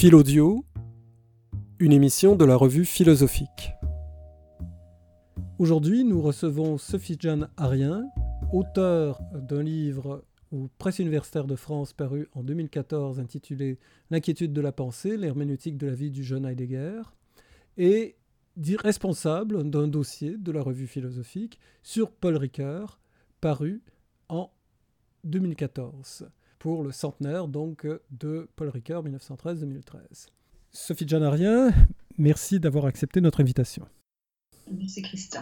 Philaudio, 0.00 0.64
une 1.78 1.92
émission 1.92 2.34
de 2.34 2.46
la 2.46 2.56
revue 2.56 2.86
philosophique. 2.86 3.72
Aujourd'hui, 5.58 6.04
nous 6.04 6.22
recevons 6.22 6.78
Sophie-Jeanne 6.78 7.50
Arien, 7.58 8.08
auteure 8.50 9.20
d'un 9.34 9.62
livre 9.62 10.24
aux 10.52 10.68
Presse 10.78 11.00
universitaire 11.00 11.46
de 11.46 11.54
France 11.54 11.92
paru 11.92 12.30
en 12.32 12.42
2014 12.42 13.20
intitulé 13.20 13.78
L'inquiétude 14.10 14.54
de 14.54 14.62
la 14.62 14.72
pensée, 14.72 15.18
l'herméneutique 15.18 15.76
de 15.76 15.88
la 15.88 15.94
vie 15.94 16.10
du 16.10 16.24
jeune 16.24 16.46
Heidegger, 16.46 17.02
et 17.76 18.16
responsable 18.78 19.68
d'un 19.68 19.86
dossier 19.86 20.38
de 20.38 20.50
la 20.50 20.62
revue 20.62 20.86
philosophique 20.86 21.60
sur 21.82 22.10
Paul 22.10 22.38
Ricoeur, 22.38 23.00
paru 23.42 23.82
en 24.30 24.50
2014, 25.24 26.30
pour 26.60 26.84
le 26.84 26.92
centenaire 26.92 27.48
donc 27.48 27.88
de 28.12 28.48
Paul 28.54 28.68
Ricoeur 28.68 29.02
1913-2013. 29.02 30.28
Sophie 30.70 31.08
Janarien, 31.08 31.72
merci 32.18 32.60
d'avoir 32.60 32.84
accepté 32.84 33.20
notre 33.20 33.40
invitation. 33.40 33.88
Merci 34.70 35.02
Christian. 35.02 35.40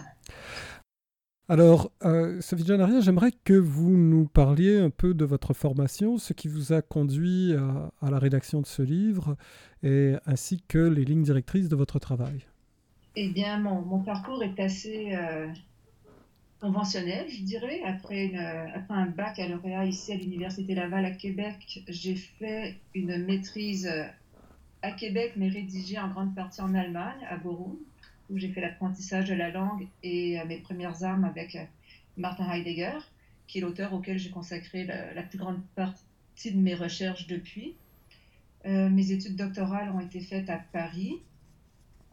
Alors, 1.51 1.91
euh, 2.05 2.41
Sophie 2.41 2.65
Janarien, 2.65 3.01
j'aimerais 3.01 3.33
que 3.45 3.55
vous 3.55 3.97
nous 3.97 4.27
parliez 4.27 4.79
un 4.79 4.91
peu 4.91 5.13
de 5.13 5.25
votre 5.25 5.55
formation, 5.55 6.19
ce 6.19 6.33
qui 6.35 6.47
vous 6.47 6.73
a 6.73 6.83
conduit 6.83 7.55
à, 7.55 8.11
la 8.11 8.19
rédaction 8.19 8.61
de 8.61 8.67
ce 8.67 8.83
livre, 8.83 9.37
et, 9.83 10.15
ainsi 10.25 10.63
que 10.69 10.79
les 10.79 11.05
lignes 11.05 11.23
directrices 11.23 11.69
de 11.69 11.77
votre 11.77 11.99
travail. 11.99 12.47
Eh 13.17 13.31
bien, 13.31 13.59
mon, 13.59 14.01
parcours 14.01 14.43
est 14.45 14.61
assez 14.61 15.17
euh, 15.17 15.49
conventionnel, 16.61 17.27
je 17.29 17.43
dirais. 17.43 17.83
Après, 17.85 18.33
après 18.75 18.95
un 18.95 19.07
baccalauréat 19.07 19.87
ici 19.87 20.13
à 20.13 20.17
l'Université 20.17 20.75
Laval 20.75 21.05
à 21.05 21.11
Québec, 21.11 21.83
j'ai 21.89 22.17
fait 22.17 22.77
une 22.95 23.25
maîtrise 23.25 23.87
euh, 23.87 24.07
à 24.83 24.93
Québec, 24.93 25.35
mais 25.37 25.49
rédigée 25.49 25.99
en 25.99 26.09
grande 26.09 26.35
partie 26.35 26.61
en 26.61 26.75
Allemagne, 26.75 27.21
à 27.29 27.37
Borum, 27.37 27.77
où 28.31 28.39
j'ai 28.39 28.49
fait 28.49 28.61
l'apprentissage 28.61 29.29
de 29.29 29.35
la 29.35 29.51
langue 29.51 29.87
et 30.03 30.41
euh, 30.41 30.45
mes 30.47 30.59
premières 30.59 31.03
armes 31.05 31.25
avec 31.25 31.57
Martin 32.17 32.51
Heidegger, 32.51 32.99
qui 33.47 33.59
est 33.59 33.61
l'auteur 33.61 33.93
auquel 33.93 34.19
j'ai 34.19 34.31
consacré 34.31 34.85
la, 34.85 35.23
plus 35.23 35.39
grande 35.39 35.61
partie 35.75 36.53
de 36.53 36.59
mes 36.59 36.75
recherches 36.75 37.27
depuis. 37.27 37.75
mes 38.65 39.13
études 39.13 39.37
doctorales 39.37 39.91
ont 39.91 40.01
été 40.01 40.21
faites 40.21 40.51
à 40.51 40.59
Paris 40.73 41.21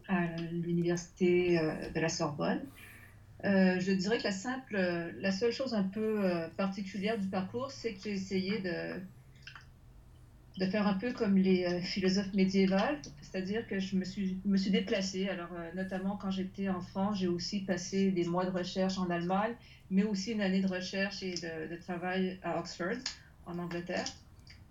à 0.08 0.26
l'université 0.52 1.58
euh, 1.58 1.90
de 1.90 2.00
la 2.00 2.08
Sorbonne. 2.08 2.60
Euh, 3.46 3.80
je 3.80 3.92
dirais 3.92 4.18
que 4.18 4.24
la 4.24 4.32
simple, 4.32 4.76
la 5.20 5.32
seule 5.32 5.52
chose 5.52 5.74
un 5.74 5.84
peu 5.84 6.24
euh, 6.24 6.48
particulière 6.56 7.18
du 7.18 7.28
parcours, 7.28 7.70
c'est 7.70 7.94
que 7.94 8.02
j'ai 8.02 8.12
essayé 8.12 8.58
de, 8.58 10.66
faire 10.66 10.86
un 10.86 10.94
peu 10.94 11.12
comme 11.12 11.36
les 11.36 11.80
philosophes 11.80 12.32
médiévaux, 12.34 12.76
c'est-à-dire 13.22 13.66
que 13.68 13.78
je 13.78 13.96
me 13.96 14.04
suis, 14.04 14.70
déplacée. 14.70 15.28
Alors, 15.28 15.50
notamment 15.74 16.16
quand 16.16 16.30
j'étais 16.30 16.68
en 16.68 16.80
France, 16.80 17.20
j'ai 17.20 17.28
aussi 17.28 17.60
passé 17.60 18.10
des 18.10 18.24
mois 18.24 18.44
de 18.44 18.50
recherche 18.50 18.98
en 18.98 19.08
Allemagne, 19.10 19.54
mais 19.90 20.02
aussi 20.02 20.32
une 20.32 20.40
année 20.40 20.60
de 20.60 20.68
recherche 20.68 21.22
et 21.22 21.34
de, 21.34 21.76
travail 21.76 22.38
à 22.42 22.58
Oxford, 22.58 22.98
en 23.46 23.58
Angleterre 23.58 24.06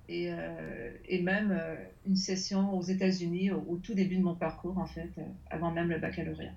et, 0.08 0.32
euh, 0.32 1.22
même 1.22 1.52
euh, 1.52 1.76
une 2.06 2.16
session 2.16 2.78
aux 2.78 2.82
États-Unis 2.82 3.52
au, 3.52 3.78
tout 3.78 3.94
début 3.94 4.18
de 4.18 4.24
mon 4.24 4.36
parcours, 4.36 4.78
en 4.78 4.86
fait, 4.86 5.12
euh, 5.18 5.24
avant 5.50 5.72
même 5.72 5.90
le 5.90 6.00
baccalauréat. 6.00 6.54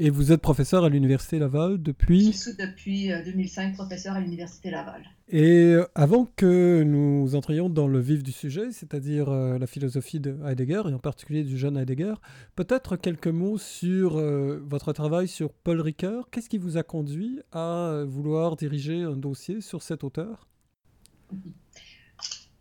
Et 0.00 0.10
vous 0.10 0.32
êtes 0.32 0.40
professeur 0.40 0.82
à 0.82 0.88
l'Université 0.88 1.38
Laval 1.38 1.80
depuis 1.80 2.32
Je 2.32 2.36
suis 2.36 2.56
depuis 2.56 3.10
2005 3.24 3.74
professeur 3.74 4.14
à 4.14 4.20
l'Université 4.20 4.72
Laval. 4.72 5.02
Et 5.28 5.76
avant 5.94 6.28
que 6.34 6.82
nous 6.82 7.36
entrions 7.36 7.70
dans 7.70 7.86
le 7.86 8.00
vif 8.00 8.24
du 8.24 8.32
sujet, 8.32 8.72
c'est-à-dire 8.72 9.30
la 9.30 9.66
philosophie 9.68 10.18
de 10.18 10.36
Heidegger, 10.44 10.82
et 10.88 10.92
en 10.92 10.98
particulier 10.98 11.44
du 11.44 11.56
jeune 11.56 11.76
Heidegger, 11.76 12.14
peut-être 12.56 12.96
quelques 12.96 13.28
mots 13.28 13.56
sur 13.56 14.20
votre 14.66 14.92
travail 14.92 15.28
sur 15.28 15.52
Paul 15.52 15.80
Ricoeur. 15.80 16.28
Qu'est-ce 16.30 16.48
qui 16.48 16.58
vous 16.58 16.76
a 16.76 16.82
conduit 16.82 17.38
à 17.52 18.02
vouloir 18.04 18.56
diriger 18.56 19.02
un 19.02 19.16
dossier 19.16 19.60
sur 19.60 19.80
cet 19.80 20.02
auteur? 20.02 20.48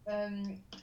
Euh, 0.09 0.29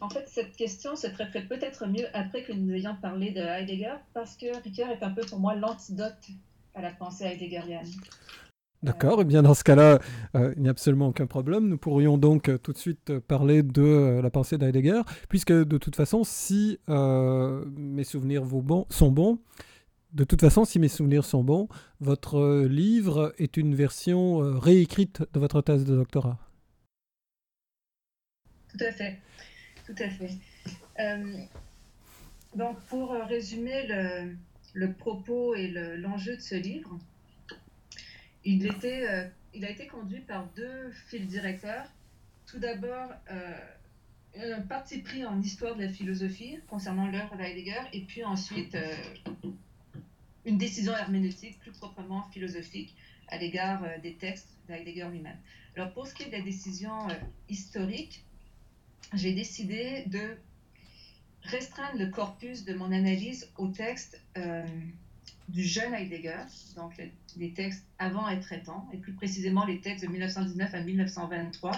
en 0.01 0.09
fait, 0.09 0.25
cette 0.29 0.57
question 0.57 0.97
se 0.97 1.07
traiterait 1.07 1.45
peut-être 1.45 1.87
mieux 1.87 2.07
après 2.15 2.43
que 2.43 2.53
nous 2.53 2.73
ayons 2.73 2.97
parlé 3.01 3.31
de 3.33 3.41
Heidegger, 3.41 3.97
parce 4.15 4.37
que 4.37 4.63
Ricoeur 4.63 4.91
est 4.91 5.03
un 5.03 5.11
peu 5.11 5.23
pour 5.23 5.39
moi 5.39 5.55
l'antidote 5.55 6.29
à 6.75 6.81
la 6.81 6.91
pensée 6.91 7.25
heideggerienne. 7.25 7.89
D'accord, 8.83 9.21
et 9.21 9.25
bien 9.25 9.43
dans 9.43 9.53
ce 9.53 9.63
cas-là, 9.63 9.99
euh, 10.37 10.55
il 10.57 10.63
n'y 10.63 10.69
a 10.69 10.71
absolument 10.71 11.09
aucun 11.09 11.27
problème. 11.27 11.69
Nous 11.69 11.77
pourrions 11.77 12.17
donc 12.17 12.49
euh, 12.49 12.57
tout 12.57 12.73
de 12.73 12.79
suite 12.79 13.19
parler 13.19 13.63
de 13.63 14.21
la 14.23 14.31
pensée 14.31 14.57
d'Heidegger, 14.57 15.03
puisque 15.29 15.53
de 15.53 15.77
toute 15.77 15.97
façon, 15.97 16.25
si 16.25 16.79
mes 16.89 18.05
souvenirs 18.05 18.45
sont 18.89 19.11
bons, 19.11 19.39
de 20.15 20.25
toute 20.25 20.41
façon, 20.41 20.65
si 20.65 20.79
mes 20.79 20.89
souvenirs 20.89 21.25
sont 21.27 21.45
bons, 21.45 21.69
votre 22.01 22.65
livre 22.65 23.35
est 23.39 23.59
une 23.59 23.75
version 23.75 24.39
réécrite 24.59 25.23
de 25.35 25.39
votre 25.39 25.61
thèse 25.61 25.85
de 25.85 25.95
doctorat. 25.95 26.39
Tout 28.71 28.85
à 28.85 28.93
fait. 28.93 29.19
Tout 29.87 29.95
à 29.99 30.09
fait. 30.09 30.31
Euh, 31.01 31.39
donc, 32.55 32.81
pour 32.85 33.11
résumer 33.11 33.87
le, 34.75 34.93
propos 34.93 35.55
et 35.55 35.69
l'enjeu 35.69 36.37
de 36.37 36.41
ce 36.41 36.55
livre, 36.55 36.99
euh, 38.47 39.29
il 39.55 39.65
a 39.65 39.71
été 39.71 39.87
conduit 39.87 40.21
par 40.21 40.47
deux 40.57 40.91
fils 41.09 41.27
directeurs. 41.27 41.87
Tout 42.47 42.59
d'abord, 42.59 43.11
euh, 43.31 44.57
un 44.57 44.61
parti 44.63 44.99
pris 44.99 45.25
en 45.25 45.41
histoire 45.41 45.77
de 45.77 45.83
la 45.83 45.89
philosophie 45.89 46.59
concernant 46.69 47.07
l'œuvre 47.07 47.37
d'Heidegger, 47.37 47.83
et 47.93 48.03
puis 48.03 48.25
ensuite 48.25 48.77
une 50.45 50.59
décision 50.59 50.97
herméneutique 50.97 51.59
plus 51.59 51.73
proprement 51.73 52.23
philosophique 52.31 52.95
à 53.29 53.39
l'égard 53.39 53.83
des 54.03 54.15
textes 54.15 54.57
d'Heidegger 54.69 55.09
lui-même. 55.11 55.39
Alors, 55.77 55.93
pour 55.93 56.07
ce 56.07 56.15
qui 56.15 56.25
est 56.25 56.27
de 56.27 56.33
la 56.33 56.43
décision 56.43 57.09
historique, 57.49 58.25
j'ai 59.15 59.33
décidé 59.33 60.05
de 60.06 60.37
restreindre 61.43 61.99
le 61.99 62.06
corpus 62.06 62.65
de 62.65 62.75
mon 62.75 62.93
analyse 62.93 63.50
au 63.56 63.69
texte 63.69 64.21
euh, 64.37 64.65
du 65.49 65.65
jeune 65.65 65.94
Heidegger, 65.94 66.44
donc 66.77 67.00
les 67.37 67.53
textes 67.53 67.84
avant 67.99 68.28
et 68.28 68.39
traitant, 68.41 68.89
et 68.93 68.99
plus 68.99 69.12
précisément 69.12 69.65
les 69.65 69.81
textes 69.81 70.05
de 70.05 70.10
1919 70.10 70.75
à 70.75 70.81
1923, 70.81 71.72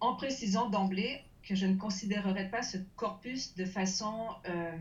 en 0.00 0.14
précisant 0.14 0.68
d'emblée 0.68 1.22
que 1.42 1.54
je 1.54 1.66
ne 1.66 1.76
considérerais 1.76 2.48
pas 2.48 2.62
ce 2.62 2.78
corpus 2.96 3.54
de 3.56 3.64
façon, 3.64 4.28
euh, 4.48 4.76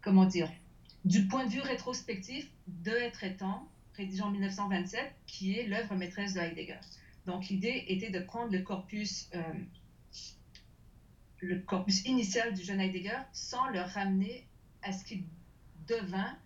comment 0.00 0.24
dire, 0.24 0.50
du 1.04 1.26
point 1.26 1.44
de 1.44 1.50
vue 1.50 1.60
rétrospectif 1.60 2.48
de 2.66 2.92
et 2.92 3.10
traitant, 3.12 3.68
rédigé 3.94 4.22
en 4.22 4.30
1927, 4.30 5.00
qui 5.26 5.58
est 5.58 5.66
l'œuvre 5.66 5.94
maîtresse 5.94 6.34
de 6.34 6.40
Heidegger. 6.40 6.80
Donc 7.26 7.48
l'idée 7.48 7.84
était 7.88 8.10
de 8.10 8.20
prendre 8.20 8.52
le 8.52 8.62
corpus, 8.62 9.28
euh, 9.34 9.42
le 11.40 11.58
corpus 11.60 12.04
initial 12.06 12.54
du 12.54 12.62
jeune 12.62 12.80
Heidegger 12.80 13.18
sans 13.32 13.68
le 13.68 13.80
ramener 13.80 14.46
à 14.82 14.92
ce 14.92 15.04
qu'il 15.04 15.24
devint 15.86 16.36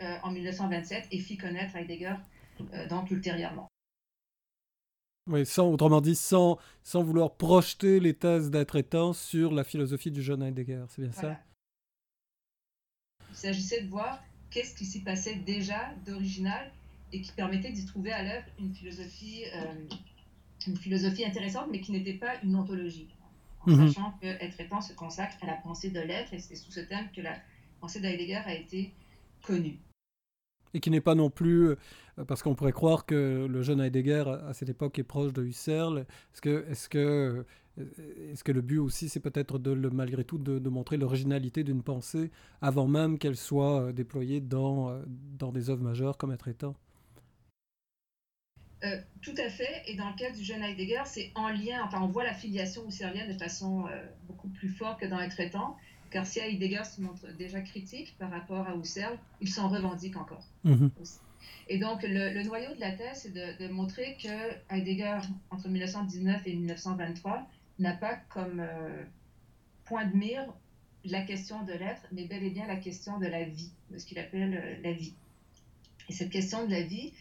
euh, 0.00 0.16
en 0.22 0.30
1927 0.30 1.08
et 1.10 1.18
fit 1.18 1.36
connaître 1.36 1.76
Heidegger 1.76 2.16
euh, 2.72 2.88
donc 2.88 3.10
ultérieurement. 3.10 3.68
Oui, 5.26 5.46
sans, 5.46 5.70
autrement 5.70 6.00
dit, 6.02 6.16
sans, 6.16 6.58
sans 6.82 7.02
vouloir 7.02 7.36
projeter 7.36 7.98
les 7.98 8.14
thèses 8.14 8.50
d'être 8.50 8.76
étant 8.76 9.14
sur 9.14 9.52
la 9.52 9.64
philosophie 9.64 10.10
du 10.10 10.22
jeune 10.22 10.42
Heidegger, 10.42 10.84
c'est 10.88 11.02
bien 11.02 11.12
ça? 11.12 11.38
Il 13.30 13.36
s'agissait 13.36 13.82
de 13.82 13.88
voir 13.88 14.22
qu'est-ce 14.50 14.74
qui 14.76 14.84
s'y 14.84 15.02
passait 15.02 15.36
déjà 15.36 15.94
d'original 16.04 16.70
et 17.12 17.22
qui 17.22 17.32
permettait 17.32 17.72
d'y 17.72 17.86
trouver 17.86 18.12
à 18.12 18.22
l'œuvre 18.22 18.46
une 18.58 18.74
philosophie 18.74 19.44
une 20.66 20.76
philosophie 20.76 21.24
intéressante, 21.24 21.68
mais 21.70 21.80
qui 21.80 21.92
n'était 21.92 22.14
pas 22.14 22.34
une 22.42 22.56
ontologie. 22.56 23.08
En 23.66 23.70
mhm. 23.70 23.88
sachant 23.88 24.14
que 24.20 24.26
Être 24.26 24.60
étant 24.60 24.80
se 24.80 24.92
consacre 24.92 25.36
à 25.42 25.46
la 25.46 25.54
pensée 25.54 25.90
de 25.90 26.00
l'être, 26.00 26.32
et 26.34 26.38
c'est 26.38 26.56
sous 26.56 26.70
ce 26.70 26.80
thème 26.80 27.06
que 27.14 27.20
la 27.20 27.36
pensée 27.80 28.00
d'Heidegger 28.00 28.42
a 28.44 28.54
été 28.54 28.92
connue. 29.42 29.78
Et 30.74 30.80
qui 30.80 30.90
n'est 30.90 31.00
pas 31.00 31.14
non 31.14 31.30
plus, 31.30 31.68
euh, 31.68 31.76
parce 32.26 32.42
qu'on 32.42 32.54
pourrait 32.54 32.72
croire 32.72 33.06
que 33.06 33.46
le 33.48 33.62
jeune 33.62 33.80
Heidegger 33.80 34.24
à 34.46 34.52
cette 34.54 34.68
époque 34.68 34.98
est 34.98 35.04
proche 35.04 35.32
de 35.32 35.42
Husserl. 35.42 35.98
Est-ce 36.32 36.40
que, 36.40 36.66
est-ce 36.68 36.88
que, 36.88 37.44
euh, 37.78 37.84
est-ce 38.32 38.42
que 38.42 38.52
le 38.52 38.60
but 38.60 38.78
aussi, 38.78 39.08
c'est 39.08 39.20
peut-être 39.20 39.58
de, 39.58 39.74
malgré 39.88 40.24
tout 40.24 40.38
de, 40.38 40.68
montrer 40.68 40.96
l'originalité 40.96 41.62
d'une 41.62 41.82
pensée 41.82 42.30
avant 42.60 42.88
même 42.88 43.18
qu'elle 43.18 43.36
soit 43.36 43.82
euh, 43.82 43.92
déployée 43.92 44.40
dans, 44.40 45.00
dans 45.38 45.52
des 45.52 45.70
œuvres 45.70 45.84
majeures 45.84 46.18
comme 46.18 46.32
Être 46.32 46.48
étant? 46.48 46.74
Euh, 48.84 49.00
tout 49.22 49.34
à 49.38 49.48
fait. 49.48 49.82
Et 49.86 49.94
dans 49.94 50.08
le 50.08 50.14
cas 50.14 50.30
du 50.30 50.42
jeune 50.42 50.62
Heidegger, 50.62 51.02
c'est 51.06 51.30
en 51.34 51.48
lien, 51.48 51.82
enfin, 51.84 52.00
on 52.02 52.08
voit 52.08 52.24
la 52.24 52.34
filiation 52.34 52.86
husserlienne 52.86 53.32
de 53.32 53.38
façon 53.38 53.86
euh, 53.86 54.04
beaucoup 54.26 54.48
plus 54.48 54.68
forte 54.68 55.00
que 55.00 55.06
dans 55.06 55.18
les 55.18 55.28
traitants. 55.28 55.76
Car 56.10 56.26
si 56.26 56.38
Heidegger 56.38 56.84
se 56.84 57.00
montre 57.00 57.26
déjà 57.36 57.60
critique 57.60 58.14
par 58.18 58.30
rapport 58.30 58.68
à 58.68 58.76
Husserl, 58.76 59.18
il 59.40 59.48
s'en 59.48 59.68
revendique 59.68 60.16
encore. 60.16 60.44
Mhm. 60.62 60.90
Et 61.68 61.78
donc, 61.78 62.02
le, 62.02 62.42
noyau 62.44 62.74
de 62.74 62.80
la 62.80 62.92
thèse, 62.92 63.22
c'est 63.22 63.32
de, 63.32 63.68
montrer 63.68 64.16
que 64.22 64.74
Heidegger, 64.74 65.18
entre 65.50 65.68
1919 65.68 66.42
et 66.46 66.54
1923, 66.54 67.48
n'a 67.80 67.94
pas 67.94 68.16
comme, 68.28 68.60
euh, 68.60 69.02
point 69.86 70.04
de 70.04 70.16
mire 70.16 70.44
la 71.04 71.22
question 71.22 71.64
de 71.64 71.72
l'être, 71.72 72.02
mais 72.12 72.26
bel 72.26 72.44
et 72.44 72.50
bien 72.50 72.66
la 72.66 72.76
question 72.76 73.18
de 73.18 73.26
la 73.26 73.44
vie, 73.44 73.72
de 73.90 73.98
ce 73.98 74.06
qu'il 74.06 74.18
appelle 74.18 74.78
la 74.82 74.92
vie. 74.92 75.14
Et 76.08 76.12
cette 76.12 76.30
question 76.30 76.64
de 76.64 76.70
la 76.70 76.82
vie, 76.82 77.12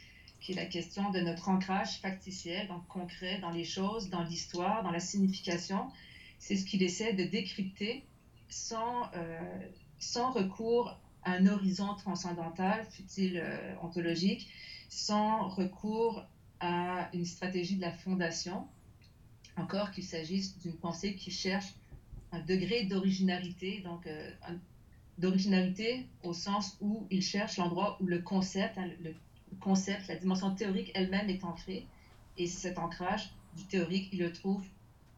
qui 0.43 0.51
est 0.51 0.55
la 0.55 0.65
question 0.65 1.09
de 1.09 1.21
notre 1.21 1.47
ancrage 1.47 1.99
factitiel, 2.01 2.67
donc 2.67 2.85
concret, 2.87 3.39
dans 3.39 3.49
les 3.49 3.63
choses, 3.63 4.09
dans 4.09 4.23
l'histoire, 4.23 4.83
dans 4.83 4.91
la 4.91 4.99
signification, 4.99 5.89
c'est 6.37 6.57
ce 6.57 6.65
qu'il 6.65 6.83
essaie 6.83 7.13
de 7.13 7.23
décrypter 7.23 8.03
sans, 8.49 9.09
euh, 9.15 9.39
sans 9.99 10.33
recours 10.33 10.99
à 11.23 11.31
un 11.31 11.47
horizon 11.47 11.95
transcendantal, 11.95 12.85
fut-il 12.91 13.37
euh, 13.37 13.73
ontologique, 13.81 14.49
sans 14.89 15.47
recours 15.47 16.25
à 16.59 17.09
une 17.13 17.25
stratégie 17.25 17.77
de 17.77 17.81
la 17.81 17.93
fondation, 17.93 18.67
encore 19.55 19.91
qu'il 19.91 20.03
s'agisse 20.03 20.59
d'une 20.59 20.75
pensée 20.75 21.15
qui 21.15 21.31
cherche 21.31 21.73
un 22.33 22.41
degré 22.41 22.83
d'originalité, 22.83 23.79
donc 23.79 24.07
euh, 24.07 24.29
d'originalité 25.17 26.05
au 26.21 26.33
sens 26.33 26.75
où 26.81 27.07
il 27.09 27.21
cherche 27.21 27.55
l'endroit 27.55 27.97
où 28.01 28.07
le 28.07 28.19
concept, 28.19 28.77
hein, 28.77 28.89
le 29.01 29.15
concept, 29.59 30.07
la 30.07 30.15
dimension 30.15 30.53
théorique 30.53 30.91
elle-même 30.95 31.29
est 31.29 31.43
ancrée, 31.43 31.85
et 32.37 32.47
cet 32.47 32.77
ancrage 32.77 33.31
du 33.55 33.63
théorique, 33.65 34.09
il 34.11 34.19
le 34.19 34.31
trouve 34.31 34.63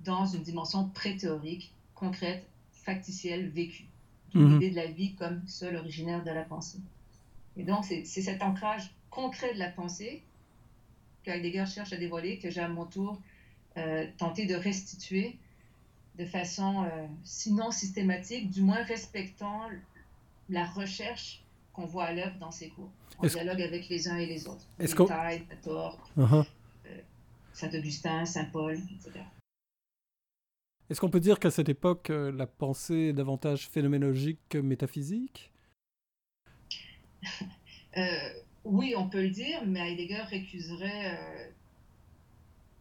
dans 0.01 0.25
une 0.25 0.43
dimension 0.43 0.89
pré-théorique, 0.89 1.73
concrète, 1.93 2.45
factitielle, 2.71 3.49
vécue. 3.49 3.85
Mhm. 4.33 4.53
L'idée 4.53 4.69
de 4.71 4.75
la 4.75 4.87
vie 4.87 5.15
comme 5.15 5.41
seul 5.47 5.75
originaire 5.75 6.23
de 6.23 6.31
la 6.31 6.43
pensée. 6.43 6.79
Et 7.57 7.63
donc, 7.63 7.85
c'est 7.85 8.03
cet 8.03 8.43
ancrage 8.43 8.91
concret 9.09 9.53
de 9.53 9.59
la 9.59 9.69
pensée 9.69 10.21
que 11.23 11.31
Heidegger 11.31 11.65
cherche 11.65 11.93
à 11.93 11.97
dévoiler, 11.97 12.38
que 12.38 12.49
j'ai 12.49 12.61
à 12.61 12.67
mon 12.67 12.85
tour 12.85 13.19
euh, 13.77 14.05
tenté 14.17 14.45
de 14.45 14.55
restituer 14.55 15.38
de 16.17 16.25
façon, 16.25 16.83
euh, 16.83 17.07
sinon 17.23 17.71
systématique, 17.71 18.49
du 18.49 18.61
moins 18.61 18.83
respectant 18.83 19.61
la 20.49 20.65
recherche 20.65 21.43
qu'on 21.75 21.86
voit 21.86 22.06
à 22.06 22.13
l'œuvre 22.13 22.38
dans 22.39 22.51
ses 22.51 22.69
cours, 22.69 22.89
en 23.18 23.27
dialogue 23.27 23.62
avec 23.62 23.89
les 23.89 24.07
uns 24.07 24.18
et 24.18 24.25
les 24.25 24.48
autres. 24.48 24.66
Est-ce 24.80 24.95
qu'on... 24.95 25.06
Uh-huh. 25.06 26.45
Euh, 26.86 27.01
Saint-Augustin, 27.54 28.25
Saint-Paul, 28.25 28.74
etc. 28.74 29.19
Est-ce 30.89 31.01
qu'on 31.01 31.10
peut 31.10 31.19
dire 31.19 31.39
qu'à 31.39 31.51
cette 31.51 31.69
époque, 31.69 32.10
euh, 32.10 32.31
la 32.31 32.48
pensée 32.48 33.10
est 33.10 33.13
davantage 33.13 33.68
phénoménologique 33.68 34.39
que 34.50 34.57
métaphysique? 34.57 35.51
Oui, 38.66 38.95
on 38.98 39.07
peut 39.07 39.22
le 39.22 39.30
dire, 39.30 39.63
mais 39.66 39.92
Heidegger 39.92 40.24
récuserait 40.24 41.54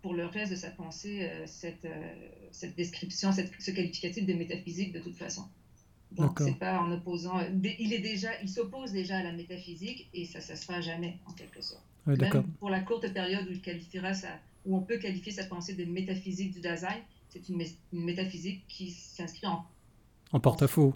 pour 0.04 0.12
le 0.12 0.26
reste 0.26 0.52
de 0.52 0.56
sa 0.56 0.70
pensée 0.70 1.22
euh, 1.22 1.46
cette, 1.46 1.86
euh, 1.86 2.12
cette, 2.50 2.76
description, 2.76 3.32
cette, 3.32 3.50
ce 3.58 3.70
qualificatif 3.70 4.26
de 4.26 4.34
métaphysique 4.34 4.92
de 4.92 4.98
toute 4.98 5.16
façon. 5.16 5.48
Donc, 6.12 6.38
c'est 6.38 6.58
pas 6.58 6.80
en 6.80 6.92
opposant. 6.92 7.40
Il 7.62 7.92
est 7.92 7.98
déjà, 7.98 8.28
il 8.42 8.48
s'oppose 8.48 8.92
déjà 8.92 9.18
à 9.18 9.22
la 9.22 9.32
métaphysique 9.32 10.08
et 10.14 10.24
ça, 10.26 10.40
ça 10.40 10.54
se 10.54 10.64
fera 10.64 10.80
jamais 10.80 11.18
en 11.26 11.32
quelque 11.32 11.60
sorte. 11.60 11.82
Même 12.06 12.44
pour 12.60 12.70
la 12.70 12.80
courte 12.80 13.12
période 13.12 13.46
où 13.48 13.52
il 13.52 13.60
qualifiera 13.60 14.14
ça, 14.14 14.28
où 14.64 14.76
on 14.76 14.80
peut 14.80 14.98
qualifier 14.98 15.32
sa 15.32 15.44
pensée 15.44 15.74
de 15.74 15.84
métaphysique 15.84 16.52
du 16.52 16.60
Dasein, 16.60 16.94
c'est 17.30 17.48
une, 17.48 17.62
une, 17.92 18.04
métaphysique 18.04 18.62
qui 18.68 18.90
s'inscrit 18.90 19.46
en, 19.46 19.64
en 20.32 20.40
porte-à-faux 20.40 20.94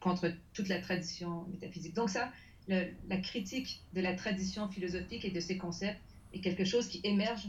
contre 0.00 0.32
toute 0.52 0.68
la 0.68 0.80
tradition 0.80 1.44
métaphysique. 1.44 1.94
Donc 1.94 2.10
ça, 2.10 2.30
la 2.68 3.16
critique 3.18 3.82
de 3.94 4.00
la 4.00 4.14
tradition 4.14 4.68
philosophique 4.68 5.24
et 5.24 5.30
de 5.30 5.40
ses 5.40 5.56
concepts 5.56 6.00
est 6.32 6.40
quelque 6.40 6.64
chose 6.64 6.88
qui 6.88 7.00
émerge 7.04 7.48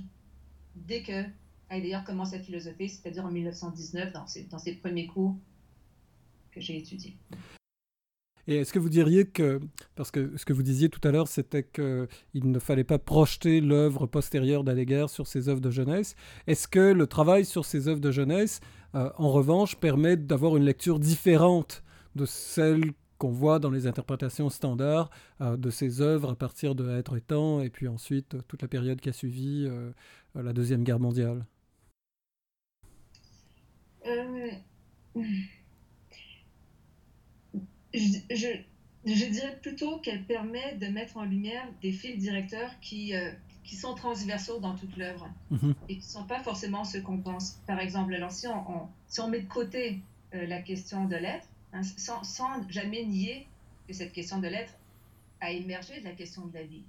dès 0.75 1.01
que 1.01 1.23
Heidegger 1.69 2.01
commence 2.05 2.33
à 2.33 2.39
philosopher, 2.39 2.87
c'est-à-dire 2.87 3.25
en 3.25 3.31
1919, 3.31 4.13
dans 4.13 4.27
ses, 4.27 4.43
dans 4.43 4.59
ses 4.59 4.73
premiers 4.75 5.07
cours 5.07 5.35
que 6.57 6.63
j'ai 6.63 6.77
étudiés. 6.77 7.17
Et 8.49 8.57
est-ce 8.57 8.71
que 8.71 8.79
vous 8.79 8.89
diriez 8.89 9.25
que, 9.25 9.59
parce 9.95 10.09
que 10.09 10.37
ce 10.37 10.45
que 10.45 10.53
vous 10.53 10.63
disiez 10.63 10.87
tout 10.87 11.05
à 11.05 11.11
l'heure, 11.11 11.27
c'était 11.27 11.63
qu'il 11.63 12.07
ne 12.49 12.59
fallait 12.59 12.85
pas 12.85 12.97
projeter 12.97 13.59
l'œuvre 13.59 14.05
postérieure 14.05 14.63
d'Heidegger 14.63 15.07
sur 15.09 15.27
ses 15.27 15.49
œuvres 15.49 15.59
de 15.59 15.69
jeunesse, 15.69 16.15
est-ce 16.47 16.69
que 16.69 16.79
le 16.79 17.07
travail 17.07 17.43
sur 17.43 17.65
ses 17.65 17.89
œuvres 17.89 17.99
de 17.99 18.11
jeunesse, 18.11 18.61
euh, 18.95 19.09
en 19.17 19.29
revanche, 19.31 19.75
permet 19.75 20.15
d'avoir 20.15 20.55
une 20.55 20.63
lecture 20.63 20.99
différente 20.99 21.83
de 22.15 22.25
celle 22.25 22.93
qu'on 23.17 23.31
voit 23.31 23.59
dans 23.59 23.71
les 23.71 23.87
interprétations 23.87 24.49
standards 24.49 25.09
euh, 25.41 25.57
de 25.57 25.69
ses 25.69 26.01
œuvres 26.01 26.31
à 26.31 26.35
partir 26.35 26.75
de 26.75 26.89
Être 26.89 27.17
et 27.17 27.21
Temps, 27.21 27.61
et 27.61 27.69
puis 27.69 27.87
ensuite 27.87 28.35
euh, 28.35 28.41
toute 28.47 28.61
la 28.61 28.67
période 28.67 28.99
qui 29.01 29.09
a 29.09 29.13
suivi 29.13 29.65
euh, 29.67 29.91
la 30.35 30.53
Deuxième 30.53 30.83
Guerre 30.83 30.99
mondiale? 30.99 31.45
Je, 37.97 39.25
dirais 39.25 39.57
plutôt 39.61 39.97
qu'elle 39.99 40.23
permet 40.23 40.75
de 40.75 40.87
mettre 40.87 41.17
en 41.17 41.23
lumière 41.23 41.67
des 41.81 41.91
fils 41.91 42.17
directeurs 42.17 42.71
qui, 42.81 43.13
qui 43.63 43.75
sont 43.75 43.95
transversaux 43.95 44.59
dans 44.59 44.75
toute 44.75 44.95
l'œuvre 44.97 45.29
mhm. 45.51 45.73
et 45.89 45.95
qui 45.95 46.05
ne 46.05 46.11
sont 46.11 46.25
pas 46.25 46.39
forcément 46.39 46.83
ceux 46.83 47.01
qu'on 47.01 47.17
pense. 47.17 47.59
Par 47.67 47.79
exemple, 47.79 48.13
alors 48.13 48.31
si 48.31 48.47
on, 48.47 48.87
si 49.07 49.19
on 49.19 49.29
met 49.29 49.41
de 49.41 49.47
côté 49.47 49.99
la 50.33 50.61
question 50.61 51.05
de 51.05 51.15
l'être, 51.15 51.47
Hein, 51.73 51.81
sans, 52.23 52.69
jamais 52.69 53.03
nier 53.03 53.45
que 53.87 53.93
cette 53.93 54.13
question 54.13 54.39
de 54.39 54.47
l'être 54.47 54.73
a 55.41 55.51
émergé 55.51 55.99
de 55.99 56.05
la 56.05 56.13
question 56.13 56.45
de 56.47 56.53
la 56.53 56.63
vie. 56.63 56.83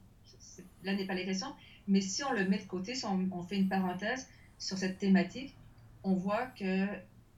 Là 0.84 0.94
n'est 0.94 1.06
pas 1.06 1.14
la 1.14 1.24
question, 1.24 1.48
mais 1.88 2.00
si 2.00 2.22
on 2.22 2.32
le 2.32 2.48
met 2.48 2.58
de 2.58 2.64
côté, 2.64 2.94
si 2.94 3.04
on, 3.04 3.42
fait 3.42 3.56
une 3.56 3.68
parenthèse 3.68 4.28
sur 4.58 4.78
cette 4.78 4.98
thématique, 4.98 5.54
on 6.04 6.14
voit 6.14 6.46
que 6.46 6.86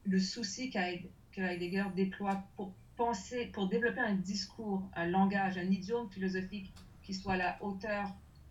le 0.04 0.20
souci 0.20 0.70
que 0.70 1.40
Heidegger 1.40 1.84
déploie 1.96 2.42
pour 2.56 2.72
penser, 3.00 3.46
pour 3.46 3.66
développer 3.66 4.00
un 4.00 4.14
discours, 4.14 4.82
un 4.94 5.06
langage, 5.06 5.56
un 5.56 5.70
idiome 5.70 6.10
philosophique 6.10 6.70
qui 7.02 7.14
soit 7.14 7.32
à 7.32 7.36
la 7.38 7.62
hauteur 7.62 8.10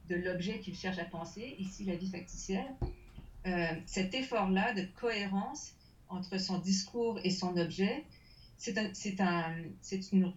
de 0.10 0.16
l'objet 0.16 0.58
qu'il 0.60 0.76
cherche 0.76 0.98
à 0.98 1.06
penser, 1.06 1.56
ici 1.60 1.86
la 1.86 1.96
vie 1.96 2.10
factitielle, 2.10 2.74
euh, 3.46 3.68
cet 3.86 4.16
effort-là 4.16 4.74
de 4.74 4.88
cohérence 5.00 5.76
entre 6.08 6.40
son 6.40 6.58
discours 6.58 7.20
et 7.24 7.30
son 7.30 7.56
objet, 7.58 8.04
c'est 8.58 8.76
un, 8.80 8.90
c'est 8.94 9.22
un, 9.22 9.56
c'est 9.82 10.12
une, 10.12 10.34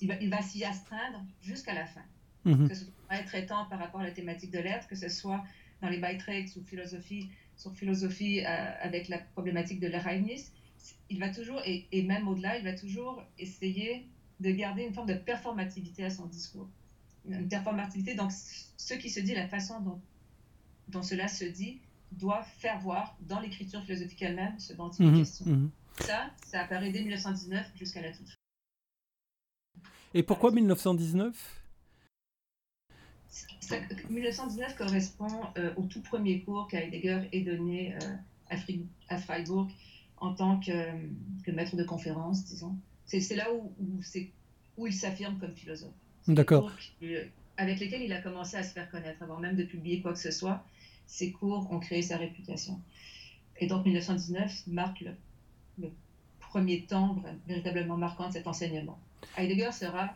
il 0.00 0.08
va, 0.08 0.14
il 0.22 0.30
va 0.30 0.40
s'y 0.40 0.64
astreindre 0.64 1.22
jusqu'à 1.42 1.74
la 1.74 1.84
fin. 1.84 2.06
Mm-hmm. 2.46 2.68
Que 2.68 2.74
ce 2.74 2.84
soit 2.86 3.22
traitant 3.26 3.66
par 3.66 3.78
rapport 3.78 4.00
à 4.00 4.04
la 4.04 4.12
thématique 4.12 4.52
de 4.52 4.58
l'être, 4.58 4.88
que 4.88 4.96
ce 4.96 5.10
soit 5.10 5.44
dans 5.82 5.90
les 5.90 5.98
Beiträge 5.98 6.56
ou 6.56 6.64
philosophie, 6.64 7.28
sur 7.56 7.74
philosophie 7.74 8.40
euh, 8.40 8.72
avec 8.80 9.08
la 9.08 9.18
problématique 9.18 9.80
de 9.80 9.86
l'Ereignis, 9.86 10.46
il 11.10 11.18
va 11.18 11.30
toujours, 11.30 11.60
et, 11.64 11.86
et 11.92 12.02
même 12.02 12.28
au-delà, 12.28 12.58
il 12.58 12.64
va 12.64 12.72
toujours 12.72 13.22
essayer 13.38 14.06
de 14.40 14.50
garder 14.50 14.82
une 14.82 14.94
forme 14.94 15.08
de 15.08 15.14
performativité 15.14 16.04
à 16.04 16.10
son 16.10 16.26
discours. 16.26 16.68
Une 17.28 17.48
performativité, 17.48 18.14
donc 18.14 18.32
ce 18.32 18.94
qui 18.94 19.10
se 19.10 19.20
dit, 19.20 19.34
la 19.34 19.48
façon 19.48 19.80
dont, 19.80 20.00
dont 20.88 21.02
cela 21.02 21.28
se 21.28 21.44
dit, 21.44 21.80
doit 22.12 22.42
faire 22.42 22.78
voir 22.80 23.16
dans 23.20 23.40
l'écriture 23.40 23.82
philosophique 23.84 24.22
elle-même 24.22 24.58
ce 24.58 24.72
dont 24.72 24.90
il 24.90 25.06
est 25.06 25.10
mm-hmm. 25.10 25.18
question. 25.18 25.44
Mm-hmm. 25.46 25.70
Ça, 26.04 26.30
ça 26.46 26.60
apparaît 26.60 26.90
dès 26.90 27.00
1919 27.00 27.66
jusqu'à 27.76 28.00
la 28.00 28.12
toute 28.12 28.34
Et 30.14 30.22
pourquoi 30.22 30.52
1919 30.52 31.64
1919 34.08 34.76
correspond 34.76 35.28
euh, 35.58 35.74
au 35.76 35.82
tout 35.82 36.00
premier 36.00 36.40
cours 36.40 36.66
qu'Heidegger 36.68 37.28
ait 37.32 37.42
donné 37.42 37.94
euh, 37.96 38.16
à, 39.08 39.18
Freiburg 39.18 39.68
en 40.20 40.34
tant 40.34 40.60
que, 40.60 41.50
maître 41.50 41.76
de 41.76 41.84
conférence, 41.84 42.44
disons. 42.44 42.76
C'est 43.06 43.36
là 43.36 43.46
où, 43.52 43.72
où, 44.76 44.86
il 44.86 44.92
s'affirme 44.92 45.38
comme 45.38 45.54
philosophe. 45.54 45.94
D'accord. 46.26 46.70
Avec 47.56 47.80
lesquels 47.80 48.02
il 48.02 48.12
a 48.12 48.20
commencé 48.20 48.56
à 48.56 48.62
se 48.62 48.72
faire 48.72 48.90
connaître, 48.90 49.22
avant 49.22 49.38
même 49.38 49.56
de 49.56 49.64
publier 49.64 50.00
quoi 50.02 50.12
que 50.12 50.18
ce 50.18 50.30
soit. 50.30 50.64
Ces 51.06 51.32
cours 51.32 51.72
ont 51.72 51.80
créé 51.80 52.02
sa 52.02 52.18
réputation. 52.18 52.80
Et 53.60 53.66
donc 53.66 53.84
1919 53.86 54.66
marque 54.66 55.00
le 55.00 55.12
le 55.80 55.90
premier 56.40 56.84
temps 56.84 57.22
véritablement 57.46 57.96
marquant 57.96 58.28
de 58.28 58.32
cet 58.32 58.46
enseignement. 58.46 58.98
Heidegger 59.36 59.72
sera 59.72 60.14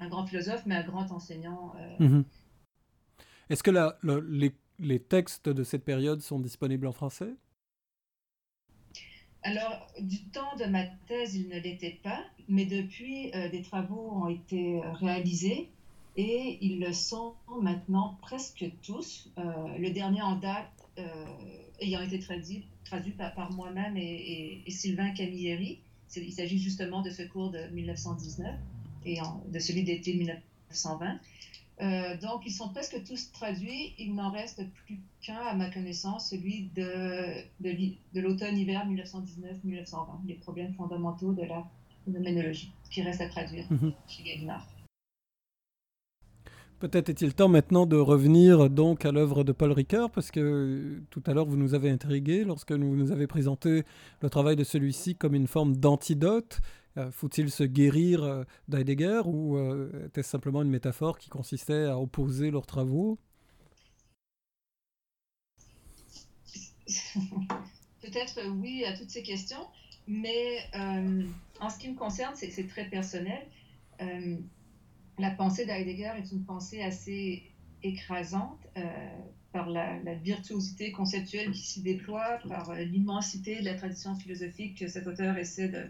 un 0.00 0.08
grand 0.08 0.26
philosophe, 0.26 0.62
mais 0.66 0.76
un 0.76 0.84
grand 0.84 1.10
enseignant. 1.10 1.74
Euh, 1.76 2.04
mhm. 2.04 2.24
Est-ce 3.50 3.62
que 3.62 3.70
la, 3.70 3.98
les, 4.28 4.54
les, 4.78 5.00
textes 5.00 5.48
de 5.48 5.62
cette 5.62 5.84
période 5.84 6.20
sont 6.20 6.40
disponibles 6.40 6.86
en 6.86 6.92
français? 6.92 7.34
Alors, 9.44 9.86
du 10.00 10.22
temps 10.24 10.56
de 10.58 10.66
ma 10.66 10.84
thèse, 11.08 11.34
il 11.34 11.48
ne 11.48 11.58
l'était 11.58 11.98
pas, 12.02 12.24
mais 12.48 12.64
depuis, 12.64 13.30
euh, 13.34 13.48
des 13.50 13.62
travaux 13.62 14.10
ont 14.12 14.28
été 14.28 14.76
euh, 14.76 14.92
réalisés 14.92 15.68
et 16.16 16.58
ils 16.60 16.78
le 16.78 16.92
sont 16.92 17.34
maintenant 17.60 18.18
presque 18.20 18.66
tous. 18.82 19.30
le 19.36 19.88
dernier 19.90 20.20
en 20.20 20.36
date 20.36 20.68
ayant 21.80 22.02
été 22.02 22.18
traduit 22.18 22.66
traduit 22.84 23.12
par, 23.12 23.50
moi-même 23.52 23.96
et, 23.96 24.62
Sylvain 24.68 25.10
Camilleri. 25.12 25.78
Il 26.14 26.32
s'agit 26.32 26.58
justement 26.58 27.00
de 27.00 27.08
ce 27.08 27.22
cours 27.22 27.50
de 27.50 27.66
1919 27.72 28.54
et 29.06 29.18
de 29.48 29.58
celui 29.58 29.82
d'été 29.82 30.12
1920. 30.12 31.18
Euh, 31.82 32.16
donc, 32.18 32.42
ils 32.46 32.52
sont 32.52 32.68
presque 32.68 33.02
tous 33.04 33.32
traduits. 33.32 33.94
Il 33.98 34.14
n'en 34.14 34.30
reste 34.30 34.62
plus 34.84 35.00
qu'un, 35.20 35.36
à 35.36 35.54
ma 35.54 35.68
connaissance, 35.70 36.30
celui 36.30 36.70
de, 36.76 37.42
de, 37.60 38.20
l'automne-hiver 38.20 38.86
1919-1920, 38.86 40.26
les 40.26 40.34
problèmes 40.34 40.74
fondamentaux 40.74 41.32
de 41.32 41.42
la 41.42 41.64
phénoménologie, 42.04 42.72
qui 42.90 43.02
reste 43.02 43.20
à 43.20 43.28
traduire 43.28 43.64
mhm. 43.70 43.92
chez 44.06 44.22
Gallimard. 44.22 44.66
Peut-être 46.78 47.10
est-il 47.10 47.32
temps 47.32 47.48
maintenant 47.48 47.86
de 47.86 47.96
revenir 47.96 48.68
donc 48.68 49.04
à 49.04 49.12
l'œuvre 49.12 49.44
de 49.44 49.52
Paul 49.52 49.70
Ricoeur, 49.70 50.10
parce 50.10 50.32
que 50.32 51.00
tout 51.10 51.22
à 51.26 51.32
l'heure 51.32 51.46
vous 51.46 51.56
nous 51.56 51.74
avez 51.74 51.90
intrigué 51.90 52.42
lorsque 52.42 52.72
vous 52.72 52.96
nous 52.96 53.12
avez 53.12 53.28
présenté 53.28 53.84
le 54.20 54.28
travail 54.28 54.56
de 54.56 54.64
celui-ci 54.64 55.14
comme 55.14 55.36
une 55.36 55.46
forme 55.46 55.76
d'antidote. 55.76 56.60
Euh, 56.98 57.10
faut-il 57.10 57.50
se 57.50 57.64
guérir 57.64 58.22
euh, 58.22 58.44
d'Heidegger 58.68 59.22
ou 59.24 59.56
euh, 59.56 60.06
était-ce 60.06 60.28
simplement 60.28 60.60
une 60.62 60.68
métaphore 60.68 61.18
qui 61.18 61.30
consistait 61.30 61.86
à 61.86 61.98
opposer 61.98 62.50
leurs 62.50 62.66
travaux? 62.66 63.18
Peut-être 68.02 68.46
oui 68.56 68.84
à 68.84 68.96
toutes 68.96 69.10
ces 69.10 69.22
questions, 69.22 69.66
mais 70.06 70.58
en 71.60 71.70
ce 71.70 71.78
qui 71.78 71.88
me 71.88 71.96
concerne, 71.96 72.34
c'est 72.34 72.66
très 72.66 72.86
personnel. 72.90 73.46
La 75.18 75.30
pensée 75.30 75.64
d'Heidegger 75.64 76.12
est 76.18 76.32
une 76.32 76.44
pensée 76.44 76.82
assez 76.82 77.44
écrasante 77.84 78.58
par 79.52 79.70
la, 79.70 80.14
virtuosité 80.16 80.90
conceptuelle 80.90 81.52
qui 81.52 81.60
s'y 81.60 81.80
déploie, 81.80 82.40
par 82.48 82.74
l'immensité 82.74 83.60
de 83.60 83.66
la 83.66 83.74
tradition 83.74 84.16
philosophique 84.16 84.78
que 84.78 84.88
cet 84.88 85.06
auteur 85.06 85.38
essaie 85.38 85.68
de, 85.68 85.86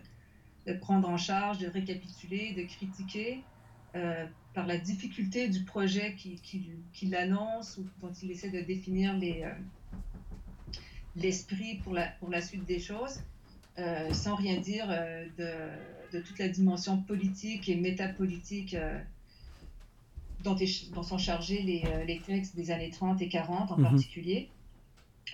prendre 0.81 1.09
en 1.09 1.17
charge, 1.17 1.59
de 1.59 1.67
récapituler, 1.67 2.55
de 2.55 2.63
critiquer, 2.63 3.43
euh, 3.95 4.27
par 4.55 4.67
la 4.67 4.79
difficulté 4.79 5.49
du 5.49 5.65
projet 5.65 6.15
qu'il 6.15 6.41
qui, 6.41 7.15
annonce 7.15 7.79
ou 7.79 7.87
dont 8.01 8.13
il 8.23 8.31
essaie 8.31 8.51
de 8.51 8.61
définir 8.61 9.19
l'esprit 11.17 11.77
pour, 11.77 11.93
la, 11.95 12.07
pour 12.21 12.31
la 12.31 12.41
suite 12.41 12.65
des 12.65 12.79
choses. 12.79 13.21
sans 14.13 14.35
rien 14.35 14.61
dire 14.61 14.89
de, 15.39 16.21
toute 16.21 16.39
la 16.39 16.49
dimension 16.49 16.99
politique 17.03 17.69
et 17.69 17.77
métapolitique 17.77 18.77
dont, 20.43 21.03
sont 21.03 21.19
chargés 21.19 21.83
euh, 21.87 22.05
les, 22.05 22.21
textes 22.21 22.57
des 22.57 22.71
années 22.71 22.91
30 22.91 23.23
et 23.23 23.29
40 23.29 23.73
en 23.73 23.77
mhm. 23.77 23.85
particulier. 23.85 24.49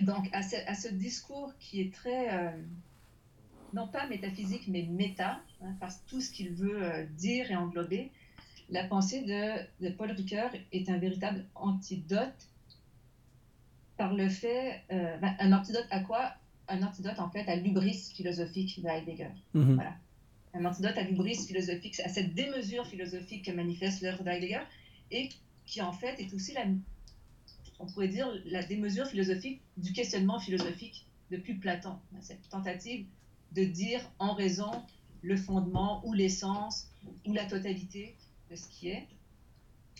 Donc, 0.01 0.29
à 0.33 0.43
ce, 0.43 0.87
discours 0.89 1.51
qui 1.59 1.81
est 1.81 1.93
très, 1.93 2.29
euh, 2.33 2.51
non 3.73 3.87
pas 3.87 4.07
métaphysique, 4.07 4.67
mais 4.67 4.83
méta, 4.83 5.41
hein, 5.61 5.75
parce 5.79 5.97
que 5.97 6.09
tout 6.09 6.21
ce 6.21 6.31
qu'il 6.31 6.51
veut 6.51 6.83
euh, 6.83 7.05
dire 7.17 7.51
et 7.51 7.55
englober, 7.55 8.11
la 8.69 8.83
pensée 8.83 9.21
de, 9.21 9.89
Paul 9.91 10.11
Ricoeur 10.11 10.51
est 10.71 10.89
un 10.89 10.97
véritable 10.97 11.45
antidote 11.55 12.47
par 13.97 14.13
le 14.13 14.29
fait, 14.29 14.83
ben, 14.89 15.35
un 15.39 15.51
antidote 15.51 15.87
à 15.89 15.99
quoi? 16.01 16.33
Un 16.67 16.83
antidote 16.83 17.19
en 17.19 17.29
fait 17.29 17.49
à 17.49 17.55
l'ubris 17.55 18.11
philosophique 18.13 18.79
de 18.81 18.87
Heidegger. 18.87 19.31
Mhm. 19.55 19.73
Voilà. 19.73 19.95
Un 20.53 20.65
antidote 20.65 20.97
à 20.97 21.01
l'ubris 21.01 21.35
philosophique, 21.35 21.99
à 22.01 22.09
cette 22.09 22.35
démesure 22.35 22.85
philosophique 22.85 23.45
que 23.45 23.51
manifeste 23.51 24.01
l'œuvre 24.01 24.23
d'Heidegger, 24.23 24.61
et 25.11 25.29
qui 25.65 25.81
en 25.81 25.91
fait 25.91 26.19
est 26.19 26.33
aussi 26.33 26.53
la, 26.53 26.65
on 27.79 27.85
pourrait 27.87 28.07
dire, 28.07 28.27
la 28.45 28.63
démesure 28.63 29.07
philosophique 29.07 29.61
du 29.77 29.93
questionnement 29.93 30.39
philosophique 30.39 31.05
depuis 31.31 31.53
Platon. 31.55 31.97
Cette 32.21 32.47
tentative 32.49 33.05
de 33.51 33.63
dire 33.63 34.01
en 34.19 34.33
raison 34.33 34.71
le 35.21 35.35
fondement 35.35 36.05
ou 36.05 36.13
l'essence 36.13 36.87
ou 37.25 37.33
la 37.33 37.45
totalité 37.45 38.15
de 38.49 38.55
ce 38.55 38.67
qui 38.67 38.89
est. 38.89 39.07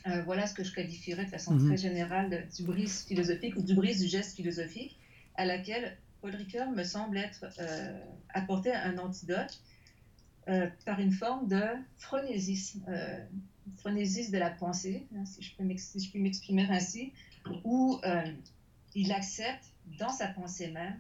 Euh, 0.07 0.21
voilà 0.23 0.47
ce 0.47 0.53
que 0.53 0.63
je 0.63 0.73
qualifierais 0.73 1.25
de 1.25 1.29
façon 1.29 1.53
mhm. 1.55 1.67
très 1.67 1.77
générale 1.77 2.47
du 2.55 2.63
brise 2.63 3.03
philosophique 3.05 3.55
ou 3.57 3.61
du 3.61 3.75
brise 3.75 3.99
du 3.99 4.07
geste 4.07 4.35
philosophique, 4.35 4.97
à 5.35 5.45
laquelle 5.45 5.97
Paul 6.21 6.35
Ricoeur 6.35 6.69
me 6.71 6.83
semble 6.83 7.17
être 7.17 7.45
euh, 7.59 7.99
apporté 8.33 8.73
un 8.73 8.97
antidote 8.97 9.61
euh, 10.47 10.67
par 10.85 10.99
une 10.99 11.11
forme 11.11 11.47
de 11.47 11.61
phronésisme, 11.97 12.85
phronésisme 13.77 14.31
de 14.31 14.37
la 14.37 14.49
pensée, 14.49 15.05
hein, 15.15 15.25
si 15.25 15.41
je 15.41 15.55
peux 15.55 16.19
m'exprimer 16.19 16.65
ainsi, 16.69 17.11
où 17.63 17.99
il 18.95 19.11
accepte 19.11 19.65
dans 19.99 20.09
sa 20.09 20.27
pensée 20.27 20.71
même, 20.71 20.97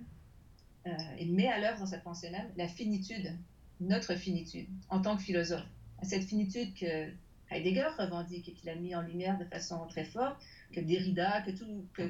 et 0.85 1.25
met 1.25 1.47
à 1.47 1.59
l'œuvre 1.59 1.79
dans 1.79 1.85
sa 1.85 1.97
pensée 1.97 2.29
même, 2.29 2.47
la 2.57 2.67
finitude, 2.67 3.35
notre 3.79 4.15
finitude, 4.15 4.67
en 4.89 5.01
tant 5.01 5.17
que 5.17 5.23
philosophe. 5.23 5.65
Cette 6.03 6.23
finitude 6.23 6.73
que 6.73 7.09
Heidegger 7.51 7.89
revendique 7.97 8.47
et 8.49 8.53
qu'il 8.53 8.69
a 8.69 8.75
mis 8.75 8.95
en 8.95 9.01
lumière 9.01 9.37
de 9.37 9.45
façon 9.45 9.85
très 9.87 10.05
forte, 10.05 10.41
que 10.71 10.79
Derrida, 10.79 11.41
que, 11.41 11.51
tout, 11.51 11.85
que, 11.93 12.03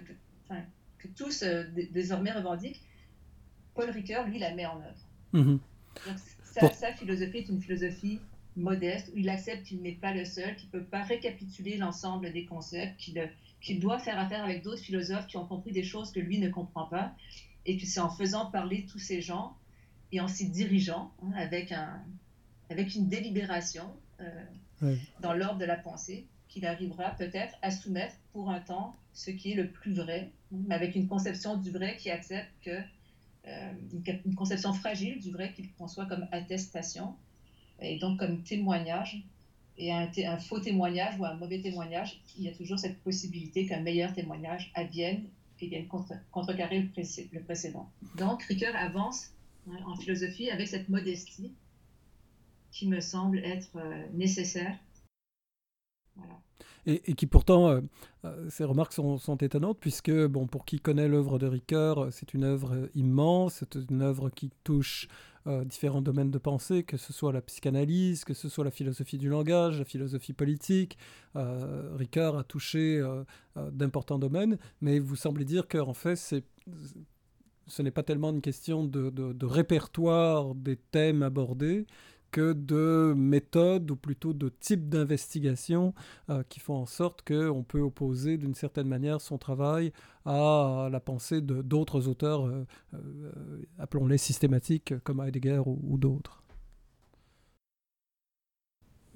que, 0.98 1.08
tous 1.16 1.44
désormais 1.92 2.32
revendiquent, 2.32 2.82
Paul 3.74 3.90
Ricoeur, 3.90 4.28
lui, 4.28 4.40
la 4.40 4.54
met 4.54 4.66
en 4.66 4.82
œuvre. 4.82 5.06
Mm-hmm. 5.34 5.60
Sa, 6.44 6.94
philosophie 6.94 7.38
est 7.38 7.50
une 7.50 7.62
philosophie 7.62 8.20
modeste, 8.56 9.12
où 9.14 9.18
il 9.18 9.30
accepte 9.30 9.64
qu'il 9.64 9.82
n'est 9.82 9.94
pas 9.94 10.14
le 10.14 10.26
seul, 10.26 10.56
qu'il 10.56 10.68
ne 10.74 10.80
peut 10.80 10.86
pas 10.86 11.04
récapituler 11.04 11.78
l'ensemble 11.78 12.32
des 12.34 12.46
concepts, 12.46 12.98
qu'il 13.62 13.80
doit 13.80 14.00
faire 14.00 14.20
affaire 14.20 14.44
avec 14.44 14.64
d'autres 14.64 14.82
philosophes 14.82 15.28
qui 15.28 15.38
ont 15.38 15.46
compris 15.46 15.72
des 15.72 15.84
choses 15.84 16.12
que 16.12 16.20
lui 16.20 16.40
ne 16.40 16.50
comprend 16.50 16.86
pas, 16.86 17.16
et 17.66 17.78
que 17.78 17.86
c'est 17.86 18.00
en 18.00 18.10
faisant 18.10 18.50
parler 18.51 18.86
tous 18.86 19.00
ces 19.00 19.22
gens 19.22 19.56
et 20.12 20.20
en 20.20 20.28
s'y 20.28 20.50
dirigeant 20.50 21.12
hein, 21.24 21.32
avec, 21.36 21.72
un, 21.72 22.01
avec 22.70 22.96
une 22.96 23.08
délibération 23.08 23.86
euh, 24.22 24.96
dans 25.20 25.34
l'ordre 25.34 25.60
de 25.60 25.66
la 25.66 25.75
pensée 25.75 26.25
qu'il 26.48 26.66
arrivera 26.66 27.12
peut-être 27.12 27.54
à 27.62 27.70
soumettre 27.70 28.16
pour 28.34 28.50
un 28.50 28.60
temps 28.60 28.96
ce 29.13 29.32
qui 29.32 29.51
est 29.51 29.56
le 29.56 29.70
plus 29.70 29.94
vrai, 29.94 30.32
mais 30.51 30.74
avec 30.74 30.96
une 30.96 31.08
conception 31.08 31.58
du 31.58 31.72
vrai 31.72 31.98
qui 31.98 32.10
accepte 32.10 32.51
que 32.63 32.80
euh, 33.48 33.72
une, 34.25 34.36
conception 34.36 34.74
fragile 34.74 35.20
du 35.20 35.32
vrai 35.32 35.54
qu'il 35.54 35.72
conçoit 35.74 36.06
comme 36.06 36.28
attestation 36.32 37.16
et 37.82 37.98
donc 38.00 38.20
comme 38.20 38.42
témoignage. 38.44 39.24
Et 39.78 39.94
un, 39.94 40.10
un, 40.25 40.38
faux 40.39 40.60
témoignage 40.60 41.18
ou 41.20 41.25
un 41.25 41.36
mauvais 41.36 41.62
témoignage, 41.62 42.20
il 42.38 42.44
y 42.44 42.50
a 42.50 42.51
toujours 42.51 42.78
cette 42.78 43.00
possibilité 43.00 43.66
qu'un 43.66 43.80
meilleur 43.80 44.13
témoignage 44.13 44.72
advienne 44.75 45.24
et 45.62 45.68
vienne 45.68 45.88
contre, 45.88 46.13
contrecarrer 46.32 46.82
le, 46.82 47.34
le, 47.34 47.44
précédent. 47.44 47.92
Donc, 48.18 48.44
Ricoeur 48.44 48.75
avance 48.75 49.32
hein, 49.70 49.78
en 49.86 49.96
philosophie 49.96 50.50
avec 50.50 50.68
cette 50.68 50.89
modestie 50.89 51.54
qui 52.72 52.88
me 52.88 53.00
semble 53.00 53.39
être 53.39 53.78
euh, 53.78 54.06
nécessaire. 54.13 54.78
Voilà 56.16 56.39
et, 56.86 57.13
qui 57.13 57.28
pourtant, 57.28 57.70
euh, 57.70 57.82
euh, 58.25 58.50
ces 58.50 58.63
remarques 58.63 58.94
sont, 58.94 59.38
étonnantes, 59.38 59.78
puisque 59.80 60.12
bon, 60.12 60.48
pour 60.48 60.66
qui 60.66 60.80
connaît 60.80 61.08
l'œuvre 61.08 61.39
de 61.39 61.48
Ricoeur, 61.48 62.12
c'est 62.12 62.34
une 62.34 62.44
œuvre 62.44 62.89
immense, 62.96 63.56
c'est 63.60 63.75
une 63.89 64.01
œuvre 64.01 64.30
qui 64.30 64.51
touche 64.63 65.08
différents 65.65 66.01
domaines 66.01 66.31
de 66.31 66.38
pensée, 66.38 66.84
que 66.84 66.98
ce 66.98 67.13
soit 67.13 67.34
la 67.34 67.41
psychanalyse, 67.41 68.24
que 68.24 68.34
ce 68.34 68.50
soit 68.50 68.63
la 68.63 68.72
philosophie 68.72 69.17
du 69.17 69.29
langage, 69.29 69.79
la 69.79 69.86
philosophie 69.86 70.34
politique. 70.34 70.98
Ricoeur 71.36 72.38
a 72.38 72.43
touché 72.43 73.01
d'importants 73.55 74.19
domaines, 74.19 74.58
mais 74.81 75.00
vous 75.00 75.15
semblez 75.15 75.46
dire 75.46 75.67
qu'en 75.67 75.93
fait, 75.93 76.15
ce 77.69 77.81
n'est 77.81 77.91
pas 77.91 78.03
tellement 78.03 78.31
une 78.31 78.41
question 78.41 78.84
de, 78.84 79.46
répertoire 79.46 80.55
des 80.55 80.75
thèmes 80.75 81.24
abordés, 81.24 81.86
que 82.31 82.53
de 82.53 83.13
méthodes 83.15 83.89
ou 83.91 83.95
plutôt 83.95 84.33
de 84.33 84.50
types 84.50 84.89
d'investigation 84.89 85.93
euh, 86.29 86.43
qui 86.50 86.59
font 86.59 86.75
en 86.75 86.86
sorte 86.86 87.27
qu'on 87.27 87.63
peut 87.63 87.79
opposer 87.79 88.38
d'une 88.38 88.55
certaine 88.55 88.88
manière 88.88 89.21
son 89.21 89.38
travail 89.38 89.91
à 90.25 90.89
la 90.91 91.00
pensée 91.00 91.41
d'autres 91.41 92.07
auteurs, 92.07 92.45
euh, 92.45 92.65
euh, 92.93 93.62
appelons-les 93.79 94.17
systématiques 94.17 94.93
comme 95.03 95.21
Heidegger 95.21 95.62
ou, 95.65 95.98
d'autres. 95.98 96.43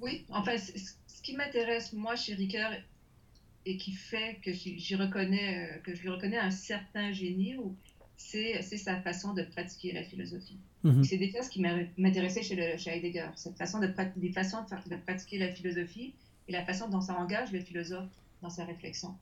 Oui, 0.00 0.26
enfin, 0.28 0.56
ce 0.56 1.22
qui 1.22 1.36
m'intéresse 1.36 1.92
moi 1.92 2.16
chez 2.16 2.34
Ricoeur 2.34 2.72
et 3.64 3.76
qui 3.76 3.92
fait 3.92 4.40
que 4.44 4.52
j'y 4.52 4.96
reconnais, 4.96 5.80
que 5.84 5.94
je 5.94 6.02
lui 6.02 6.10
reconnais 6.10 6.38
un 6.38 6.50
certain 6.50 7.12
génie, 7.12 7.56
c'est 8.16 8.62
sa 8.62 9.00
façon 9.00 9.32
de 9.34 9.42
pratiquer 9.42 9.92
la 9.92 10.02
philosophie. 10.02 10.58
Mhm. 10.82 11.04
C'est 11.04 11.16
déjà 11.16 11.42
ce 11.42 11.50
qui 11.50 11.60
m'intéressait 11.60 12.42
chez, 12.42 12.90
Heidegger, 12.90 13.28
cette 13.36 13.56
façon 13.56 13.80
de, 13.80 13.90
des 14.16 14.32
façons 14.32 14.58
de, 14.86 14.96
pratiquer 14.96 15.38
la 15.38 15.50
philosophie 15.50 16.14
et 16.48 16.52
la 16.52 16.64
façon 16.64 16.88
dont 16.88 17.00
ça 17.00 17.14
engage 17.14 17.52
le 17.52 17.60
philosophe 17.60 18.10
dans 18.42 18.50
sa 18.50 18.64
réflexion. 18.64 19.14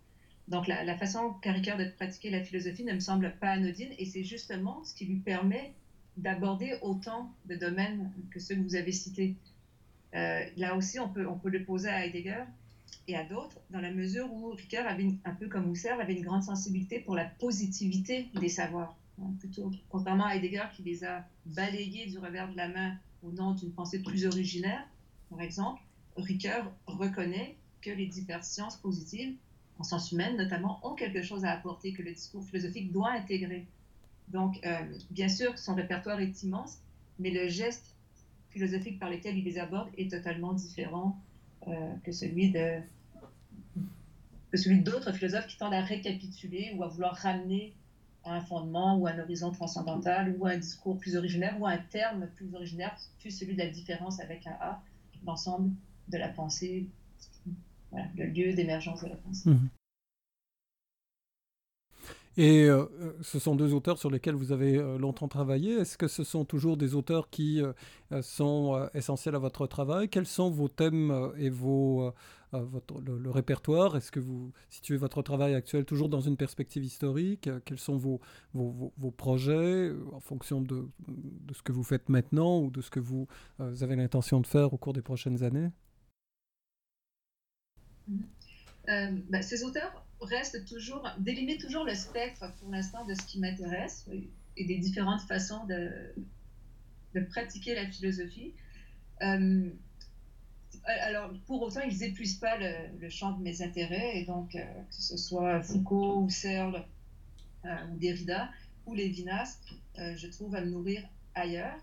Donc 0.49 0.67
la, 0.67 0.97
façon 0.97 1.35
Ricoeur 1.45 1.79
de 1.79 1.85
pratiquer 1.85 2.31
la 2.31 2.43
philosophie 2.43 2.85
ne 2.85 2.93
me 2.93 3.01
semble 3.01 3.33
pas 3.41 3.51
anodine 3.51 3.91
et 3.99 4.07
c'est 4.07 4.25
justement 4.25 4.83
ce 4.85 4.93
qui 4.93 5.05
lui 5.05 5.17
permet 5.17 5.73
d'aborder 6.17 6.75
autant 6.83 7.33
de 7.47 7.55
domaines 7.55 8.11
que 8.31 8.41
ceux 8.41 8.57
que 8.57 8.61
vous 8.61 8.75
avez 8.75 8.93
cités. 8.93 9.35
Euh, 10.15 10.45
là 10.57 10.75
aussi, 10.77 10.99
on 10.99 11.09
peut, 11.09 11.27
on 11.27 11.39
peut 11.39 11.49
le 11.49 11.65
poser 11.65 11.89
à 11.89 12.05
Heidegger 12.05 12.45
et 13.09 13.17
à 13.17 13.25
d'autres, 13.25 13.59
dans 13.71 13.81
la 13.81 13.91
mesure 13.91 14.33
où 14.33 14.51
Ricoeur 14.51 14.87
avait, 14.87 15.15
un 15.25 15.35
peu 15.35 15.49
comme 15.49 15.73
Husserl, 15.73 16.01
avait 16.01 16.15
une 16.15 16.25
grande 16.25 16.43
sensibilité 16.43 17.01
pour 17.01 17.15
la 17.17 17.25
positivité 17.25 18.29
des 18.35 18.49
savoirs. 18.49 18.97
Plutôt, 19.39 19.71
contrairement 19.89 20.27
à 20.27 20.35
Heidegger 20.35 20.65
qui 20.75 20.83
les 20.83 21.05
a 21.05 21.25
balayés 21.47 22.07
du 22.07 22.19
revers 22.19 22.51
de 22.51 22.57
la 22.57 22.69
main 22.69 22.97
au 23.23 23.31
nom 23.31 23.53
d'une 23.53 23.71
pensée 23.71 24.03
plus 24.03 24.27
originaire, 24.27 24.85
par 25.31 25.41
exemple, 25.41 25.81
Ricoeur 26.17 26.73
reconnaît 26.87 27.57
que 27.81 27.91
les 27.91 28.07
diverses 28.07 28.49
sciences 28.49 28.77
positives, 28.77 29.35
en 29.79 29.85
sciences 29.85 30.13
humaines 30.13 30.37
notamment, 30.37 30.81
ont 30.83 30.95
quelque 30.95 31.23
chose 31.23 31.45
à 31.45 31.51
apporter 31.51 31.93
que 31.93 32.03
le 32.03 32.13
discours 32.13 32.45
philosophique 32.45 32.93
doit 32.93 33.13
intégrer. 33.13 33.67
Donc, 34.29 34.59
euh, 34.65 34.79
bien 35.11 35.29
sûr, 35.29 35.59
son 35.59 35.75
répertoire 35.75 36.21
est 36.21 36.43
immense, 36.43 36.79
mais 37.19 37.31
le 37.31 37.49
geste 37.49 37.95
philosophique 38.51 38.99
par 38.99 39.11
lequel 39.11 39.37
il 39.37 39.45
les 39.45 39.59
aborde 39.59 39.89
est 39.97 40.11
totalement 40.11 40.53
différent 40.53 41.19
que 42.05 42.13
celui 42.13 42.51
de 42.51 42.81
que 44.51 44.59
celui 44.59 44.81
d'autres 44.81 45.13
philosophes 45.13 45.47
qui 45.47 45.57
tendent 45.57 45.73
à 45.73 45.81
récapituler 45.81 46.75
ou 46.77 46.83
à 46.83 46.89
vouloir 46.89 47.15
ramener 47.15 47.75
à 48.25 48.37
un 48.37 48.41
fondement 48.43 48.99
ou 48.99 49.07
à 49.07 49.11
un 49.11 49.19
horizon 49.19 49.51
transcendantal 49.51 50.35
ou 50.39 50.47
à 50.47 50.51
un 50.51 50.57
discours 50.59 50.99
plus 50.99 51.17
originaire 51.17 51.57
ou 51.59 51.67
à 51.67 51.71
un 51.71 51.79
terme 51.79 52.29
plus 52.37 52.55
originaire, 52.55 52.95
plus 53.21 53.31
celui 53.31 53.55
de 53.55 53.59
la 53.59 53.69
différence 53.69 54.21
avec 54.21 54.47
un 54.47 54.57
A, 54.61 54.83
l'ensemble 55.27 55.71
de 56.09 56.19
la 56.19 56.29
pensée, 56.29 56.87
le 57.93 58.27
lieu 58.27 58.53
d'émergence 58.53 59.03
de 59.03 59.09
la 59.09 59.17
pensée. 59.17 59.51
Mmh. 59.51 59.69
Et 62.39 62.65
euh, 62.65 62.87
euh, 63.01 63.13
ce 63.21 63.39
sont 63.39 63.55
deux 63.55 63.75
auteurs 63.75 63.99
sur 63.99 64.11
lesquels 64.11 64.35
vous 64.35 64.53
avez 64.53 64.79
euh, 64.79 64.97
longtemps 64.97 65.29
travaillé. 65.29 65.75
Est-ce 65.75 65.99
que 65.99 66.09
ce 66.09 66.25
sont 66.25 66.47
toujours 66.47 66.79
des 66.79 66.95
auteurs 66.95 67.29
qui 67.29 67.63
sont 68.23 68.89
essentiels 68.95 69.35
à 69.35 69.39
votre 69.39 69.67
travail? 69.67 70.09
Quels 70.09 70.27
sont 70.27 70.51
vos 70.51 70.69
thèmes 70.69 71.33
et 71.37 71.51
vos, 71.51 72.13
le, 72.53 73.31
répertoire? 73.31 73.97
Est-ce 73.97 74.11
que 74.11 74.21
vous 74.21 74.53
situez 74.71 74.97
votre 74.97 75.23
travail 75.23 75.55
actuel 75.55 75.85
toujours 75.85 76.09
dans 76.09 76.21
une 76.21 76.37
perspective 76.37 76.85
historique? 76.85 77.49
Quels 77.65 77.79
sont 77.79 77.97
vos, 77.97 78.21
vos, 78.55 79.11
projets 79.11 79.93
en 80.13 80.21
fonction 80.21 80.61
de, 80.61 80.89
de, 81.09 81.55
ce 81.55 81.63
que 81.63 81.73
vous 81.73 81.85
faites 81.85 82.09
maintenant 82.09 82.61
ou 82.61 82.71
de 82.71 82.81
ce 82.81 82.91
que 82.91 83.01
vous 83.01 83.27
avez 83.59 83.97
l'intention 83.97 84.41
de 84.41 84.47
faire 84.47 84.73
au 84.73 84.79
cours 84.79 84.93
des 84.93 85.03
prochaines 85.03 85.43
années? 85.43 85.71
Bah, 88.87 89.43
Ces 89.43 89.65
auteurs 89.65 90.02
reste 90.25 90.65
toujours, 90.67 91.09
délimite 91.19 91.61
toujours 91.61 91.85
le 91.85 91.95
spectre 91.95 92.53
pour 92.61 92.71
l'instant 92.71 93.05
de 93.05 93.15
ce 93.15 93.23
qui 93.23 93.39
m'intéresse 93.39 94.09
et 94.57 94.65
des 94.65 94.79
différentes 94.79 95.23
façons 95.23 95.65
de, 95.67 96.15
de 97.15 97.21
pratiquer 97.21 97.75
la 97.75 97.87
philosophie. 97.87 98.55
Euh, 99.23 99.71
alors, 100.85 101.31
pour 101.47 101.63
autant, 101.63 101.81
ils 101.81 101.99
n'épuisent 101.99 102.39
pas 102.39 102.57
le, 102.59 103.09
champ 103.09 103.33
de 103.33 103.43
mes 103.43 103.63
intérêts, 103.63 104.19
et 104.19 104.25
donc, 104.25 104.55
euh, 104.55 104.65
que 104.91 105.03
ce 105.03 105.17
soit 105.17 105.63
Foucault 105.63 106.23
ou 106.23 106.31
Searle 106.31 106.85
euh, 107.65 107.87
ou 107.93 107.99
Derrida 107.99 108.51
ou 108.87 108.95
Lévinas, 108.95 109.61
je 109.97 110.27
trouve 110.27 110.57
à 110.57 110.61
me 110.61 110.71
nourrir 110.71 111.05
ailleurs. 111.37 111.79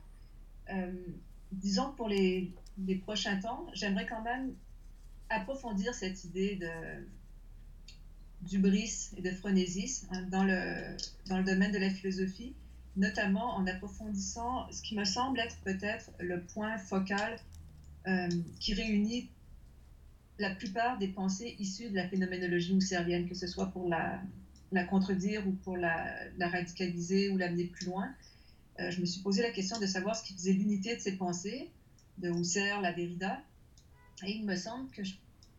disons 1.53 1.91
que 1.91 1.95
pour 1.95 2.09
les, 2.09 2.51
les 2.85 2.95
prochains 2.95 3.39
temps, 3.39 3.67
j'aimerais 3.73 4.05
quand 4.05 4.21
même 4.21 4.53
approfondir 5.29 5.93
cette 5.93 6.25
idée 6.25 6.57
de, 6.57 6.67
d'ubris 8.41 9.09
et 9.17 9.21
de 9.21 9.31
phronésis 9.31 10.07
hein, 10.11 10.23
dans, 10.31 10.43
le, 10.43 10.95
dans 11.27 11.37
le 11.37 11.43
domaine 11.43 11.71
de 11.71 11.77
la 11.77 11.89
philosophie, 11.89 12.53
notamment 12.95 13.55
en 13.55 13.67
approfondissant 13.67 14.71
ce 14.71 14.81
qui 14.81 14.95
me 14.95 15.03
semble 15.03 15.39
être 15.39 15.57
peut-être 15.63 16.11
le 16.19 16.41
point 16.41 16.77
focal 16.77 17.37
euh, 18.07 18.29
qui 18.59 18.73
réunit 18.73 19.29
la 20.39 20.55
plupart 20.55 20.97
des 20.97 21.09
pensées 21.09 21.55
issues 21.59 21.89
de 21.89 21.95
la 21.95 22.07
phénoménologie 22.07 22.75
husserlienne, 22.75 23.27
que 23.27 23.35
ce 23.35 23.45
soit 23.45 23.67
pour 23.67 23.89
la, 23.89 24.21
la 24.71 24.83
contredire 24.85 25.45
ou 25.47 25.51
pour 25.51 25.77
la, 25.77 26.15
radicaliser 26.39 27.29
ou 27.29 27.37
l'amener 27.37 27.65
plus 27.65 27.85
loin. 27.87 28.09
Euh, 28.79 28.89
je 28.91 29.01
me 29.01 29.05
suis 29.05 29.21
posé 29.21 29.41
la 29.41 29.51
question 29.51 29.79
de 29.79 29.85
savoir 29.85 30.15
ce 30.15 30.23
qui 30.23 30.33
faisait 30.33 30.53
l'unité 30.53 30.95
de 30.95 31.01
ces 31.01 31.17
pensées, 31.17 31.69
de 32.19 32.29
Husserl 32.29 32.85
à 32.85 32.93
Derrida, 32.93 33.41
et 34.25 34.31
il 34.31 34.45
me 34.45 34.55
semble 34.55 34.89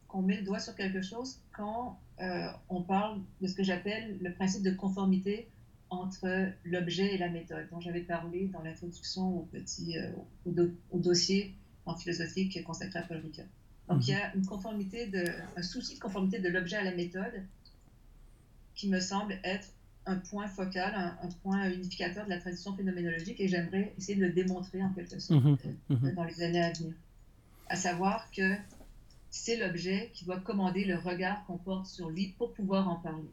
qu'on 0.09 0.23
met 0.23 0.37
le 0.37 0.43
doigt 0.43 0.61
sur 0.61 0.75
quelque 0.75 1.03
chose 1.03 1.41
quand 1.53 1.99
euh, 2.21 2.49
on 2.69 2.83
parle 2.83 3.21
de 3.41 3.47
ce 3.47 3.55
que 3.55 3.63
j'appelle 3.63 4.19
le 4.21 4.33
principe 4.33 4.63
de 4.63 4.73
conformité 4.73 5.49
entre 5.89 6.53
l'objet 6.65 7.15
et 7.15 7.19
la 7.19 7.29
méthode, 7.29 7.67
dont 7.71 7.81
j'avais 7.81 8.03
parlé 8.03 8.47
dans 8.49 8.63
l'introduction 8.63 9.39
au 9.39 9.43
petit 9.43 9.99
euh, 9.99 10.13
au, 10.93 10.99
dossier 10.99 11.55
en 11.87 11.97
philosophie 11.97 12.49
qui 12.49 12.59
est 12.59 12.63
consacré 12.63 13.01
à 13.01 13.03
Paul 13.03 13.19
Ricoeur. 13.19 13.47
Donc 13.89 14.07
il 14.07 14.11
y 14.11 14.15
a 14.15 14.33
une 14.37 14.47
conformité 14.47 15.07
de, 15.07 15.25
un 15.57 15.63
souci 15.63 15.97
de 15.97 16.01
conformité 16.01 16.39
de 16.39 16.49
l'objet 16.49 16.77
à 16.77 16.85
la 16.85 16.95
méthode 16.95 17.43
qui 18.77 18.89
me 18.89 19.01
semble 19.01 19.37
être 19.43 19.69
un 20.07 20.17
point 20.17 20.47
focal, 20.47 20.95
un, 20.95 21.29
point 21.43 21.69
unificateur 21.71 22.25
de 22.25 22.31
la 22.31 22.39
tradition 22.39 22.75
phénoménologique 22.75 23.41
et 23.41 23.49
j'aimerais 23.49 23.93
essayer 23.99 24.17
de 24.17 24.27
le 24.27 24.33
démontrer 24.33 24.83
en 24.83 24.91
quelque 24.91 25.19
sorte 25.19 25.43
mmh 25.43 25.57
euh, 25.67 25.95
mmh 25.95 26.15
dans 26.15 26.25
les 26.25 26.43
années 26.43 26.63
à 26.63 26.73
venir. 26.73 26.95
À 27.69 27.77
savoir 27.77 28.31
que 28.31 28.55
c'est 29.31 29.57
l'objet 29.57 30.11
qui 30.13 30.25
doit 30.25 30.41
commander 30.41 30.85
le 30.85 30.99
regard 30.99 31.45
qu'on 31.47 31.57
porte 31.57 31.87
sur 31.87 32.11
lui 32.11 32.35
pour 32.37 32.53
pouvoir 32.53 32.89
en 32.89 32.97
parler 32.97 33.31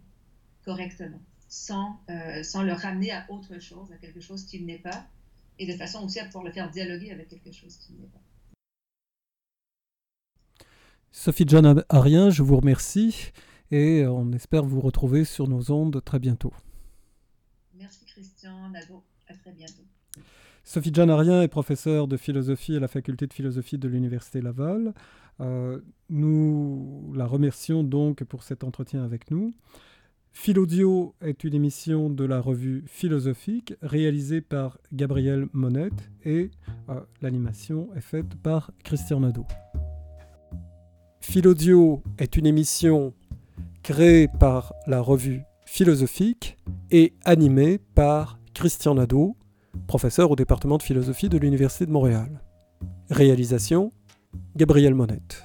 correctement, 0.64 1.22
sans, 1.50 2.00
euh, 2.10 2.44
sans 2.44 2.62
le 2.64 2.74
ramener 2.74 3.12
à 3.12 3.26
autre 3.30 3.60
chose, 3.60 3.92
à 3.92 3.98
quelque 3.98 4.20
chose 4.20 4.46
qu'il 4.46 4.66
n'est 4.66 4.78
pas, 4.78 5.06
et 5.60 5.66
de 5.66 5.76
façon 5.78 6.06
aussi 6.06 6.20
à 6.20 6.26
pouvoir 6.26 6.44
le 6.44 6.52
faire 6.52 6.70
dialoguer 6.70 7.12
avec 7.12 7.30
quelque 7.30 7.52
chose 7.52 7.78
qu'il 7.78 7.96
n'est 7.96 8.08
pas. 8.08 8.22
Sophie 11.12 11.46
John 11.48 11.84
Arien, 11.90 12.30
je 12.30 12.44
vous 12.44 12.58
remercie 12.58 13.32
et 13.72 14.06
on 14.06 14.32
espère 14.34 14.64
vous 14.64 14.82
retrouver 14.82 15.26
sur 15.26 15.48
nos 15.48 15.72
ondes 15.72 16.04
très 16.04 16.20
bientôt. 16.20 16.54
Merci 17.74 18.06
Christian, 18.06 18.70
Nado, 18.70 19.04
à 19.28 19.34
très 19.34 19.52
bientôt. 19.52 19.87
Sophie 20.68 20.92
John 20.92 21.10
Arien 21.10 21.44
est 21.44 21.48
professeure 21.48 22.10
de 22.10 22.18
philosophie 22.18 22.76
à 22.76 22.82
la 22.82 22.90
faculté 22.90 23.26
de 23.26 23.34
philosophie 23.34 23.78
de 23.78 23.88
l'Université 23.88 24.42
Laval. 24.42 24.94
Euh, 25.40 25.80
nous 26.10 27.14
la 27.16 27.26
remercions 27.26 27.86
donc 27.86 28.26
pour 28.26 28.44
cet 28.44 28.66
entretien 28.66 29.02
avec 29.02 29.32
nous. 29.32 29.54
Philodio 30.34 31.16
est 31.22 31.46
une 31.46 31.54
émission 31.54 32.10
de 32.10 32.26
la 32.26 32.42
revue 32.42 32.84
philosophique 32.86 33.76
réalisée 33.82 34.42
par 34.42 34.78
Gabriel 34.92 35.48
Monette 35.54 36.10
et 36.26 36.52
euh, 36.90 37.00
l'animation 37.22 37.88
est 37.96 38.02
faite 38.02 38.36
par 38.44 38.72
Christian 38.84 39.22
Nadeau. 39.22 39.46
Philodio 41.22 42.04
est 42.18 42.36
une 42.36 42.46
émission 42.46 43.14
créée 43.84 44.28
par 44.28 44.74
la 44.86 45.00
revue 45.00 45.44
philosophique 45.66 46.58
et 46.92 47.14
animée 47.24 47.80
par 47.96 48.38
Christian 48.54 48.96
Nadeau, 48.96 49.38
professeur 49.88 50.32
au 50.32 50.36
département 50.36 50.78
de 50.78 50.84
philosophie 50.84 51.30
de 51.30 51.38
l'Université 51.38 51.86
de 51.86 51.92
Montréal. 51.92 52.42
Réalisation 53.10 53.92
Gabriel 54.56 54.96
Monette. 54.96 55.44